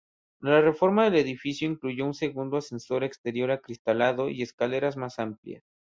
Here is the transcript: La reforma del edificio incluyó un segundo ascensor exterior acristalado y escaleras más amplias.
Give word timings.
La 0.39 0.61
reforma 0.61 1.03
del 1.05 1.13
edificio 1.17 1.67
incluyó 1.67 2.07
un 2.07 2.15
segundo 2.15 2.57
ascensor 2.57 3.03
exterior 3.03 3.51
acristalado 3.51 4.29
y 4.31 4.41
escaleras 4.41 4.97
más 4.97 5.19
amplias. 5.19 5.61